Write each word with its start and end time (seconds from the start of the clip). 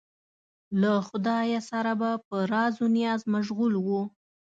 له 0.81 0.93
خدایه 1.07 1.59
سره 1.71 1.91
به 1.99 2.11
په 2.27 2.37
راز 2.51 2.73
و 2.83 2.87
نیاز 2.97 3.21
مشغول 3.33 3.73
و. 3.85 3.87